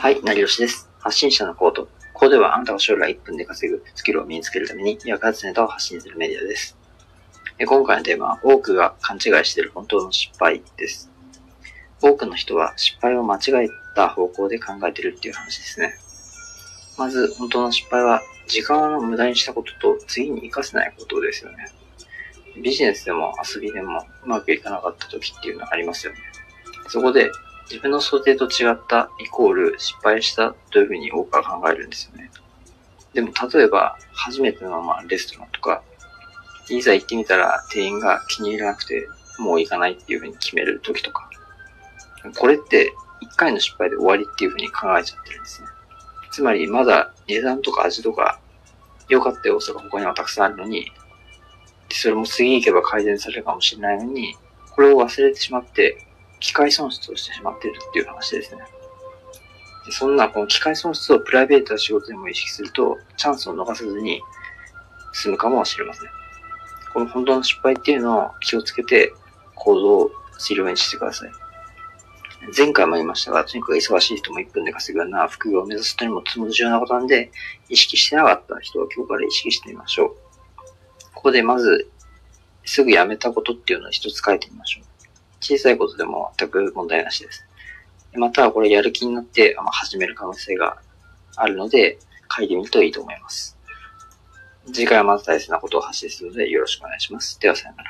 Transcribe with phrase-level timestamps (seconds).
[0.00, 0.88] はい、成吉です。
[1.00, 1.82] 発信者のコード。
[1.82, 6.78] ここではあなたが将来1分で稼ぐスキルを身につけるために役立つネタを発信するメディアです。
[7.66, 11.10] 今回のテーマは多くが勘違いしている本当の失敗です。
[12.00, 15.94] 多くの人は失敗を間違えた方向で考えているっていう話ですね。
[16.96, 21.66] まず、本当の失敗は時間を無駄にしたことと次に活かせないことですよね。
[22.62, 26.20] ビジネスでも遊びでもうまくいかなかった時っていうのはありますよね。
[26.86, 27.32] そこで
[27.70, 32.30] 自分の想定と違ったイコール失敗したというふうに多くは考えるんですよね。
[33.12, 35.82] でも例えば初めてのまあレストランとか、
[36.70, 39.06] いざ行ってみたら店員が気に入らなくて
[39.38, 41.28] もう行かないっていうふうに決める時とか、
[42.38, 45.68] これって一回の失敗で終わりっていうふうに考えちゃってるんですね。
[46.30, 48.38] つまりまだ値段とか味とか
[49.08, 50.92] 良かった要素が他にはたくさんあるのに、
[51.90, 54.34] それも次行けば改善されるかもしれないのに、
[54.72, 56.04] これを忘れてしまって、
[56.40, 58.62] 機械損失をしてしまっているっていう話ですね。
[59.86, 64.22] でそんなこの機械損失をプライベートな仕事でも意識すると、チャンスを逃さずに
[65.12, 66.10] 済むかもしれません。
[66.92, 69.12] この本当の失敗っていうのを気をつけて
[69.54, 71.30] 行動をするようにしてください。
[72.56, 77.30] 前回も言いましたが、とにかく忙しい人も1分で稼ぐような副業を目指す人にもとても重要なことなんで、
[77.68, 80.08] 意識してなかった人は今日から意識してみましょう。
[81.14, 81.90] ここでまず、
[82.64, 84.97] すぐやめたことっていうのを一つ書いてみましょう。
[85.40, 87.44] 小さいことでも全く問題なしです。
[88.14, 90.78] またはこれやる気になって始める可能性が
[91.36, 91.98] あるので、
[92.34, 93.56] 書いてみるといいと思います。
[94.66, 97.40] 次回はまず大切なことを発信するのでよろしくお願いします。
[97.40, 97.87] ではさよなら。